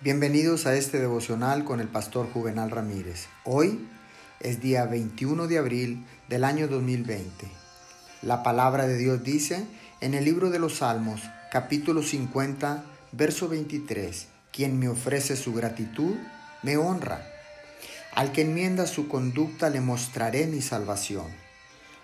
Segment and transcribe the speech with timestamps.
[0.00, 3.28] Bienvenidos a este devocional con el pastor Juvenal Ramírez.
[3.44, 3.88] Hoy
[4.40, 7.46] es día 21 de abril del año 2020.
[8.20, 9.64] La palabra de Dios dice
[10.02, 16.16] en el libro de los Salmos, capítulo 50, verso 23, quien me ofrece su gratitud,
[16.62, 17.24] me honra.
[18.14, 21.28] Al que enmienda su conducta le mostraré mi salvación.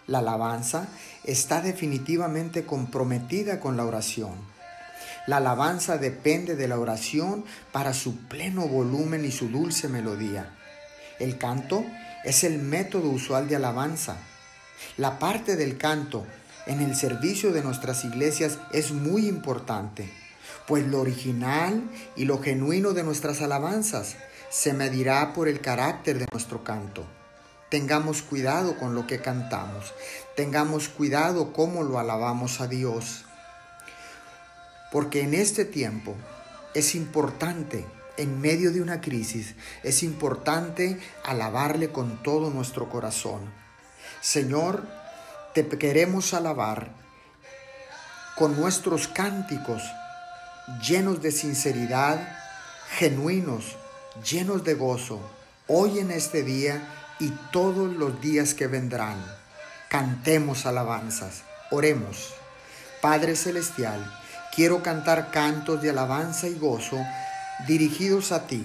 [0.06, 0.88] La alabanza
[1.24, 4.36] está definitivamente comprometida con la oración
[5.26, 10.56] la alabanza depende de la oración para su pleno volumen y su dulce melodía.
[11.18, 11.84] El canto
[12.24, 14.16] es el método usual de alabanza.
[14.96, 16.26] La parte del canto
[16.66, 20.10] en el servicio de nuestras iglesias es muy importante,
[20.66, 21.82] pues lo original
[22.16, 24.16] y lo genuino de nuestras alabanzas
[24.50, 27.04] se medirá por el carácter de nuestro canto.
[27.70, 29.94] Tengamos cuidado con lo que cantamos,
[30.36, 33.24] tengamos cuidado cómo lo alabamos a Dios.
[34.90, 36.16] Porque en este tiempo
[36.74, 43.40] es importante, en medio de una crisis, es importante alabarle con todo nuestro corazón.
[44.20, 44.86] Señor,
[45.54, 46.90] te queremos alabar
[48.36, 49.82] con nuestros cánticos
[50.86, 52.36] llenos de sinceridad,
[52.96, 53.76] genuinos,
[54.28, 55.20] llenos de gozo,
[55.66, 59.24] hoy en este día y todos los días que vendrán.
[59.88, 62.34] Cantemos alabanzas, oremos.
[63.00, 64.19] Padre Celestial,
[64.54, 66.98] Quiero cantar cantos de alabanza y gozo
[67.66, 68.64] dirigidos a ti.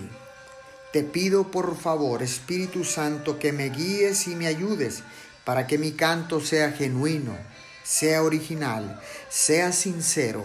[0.91, 5.03] Te pido por favor, Espíritu Santo, que me guíes y me ayudes
[5.43, 7.37] para que mi canto sea genuino,
[7.83, 10.43] sea original, sea sincero.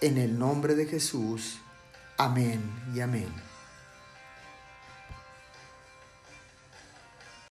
[0.00, 1.58] En el nombre de Jesús.
[2.16, 2.62] Amén
[2.94, 3.28] y amén.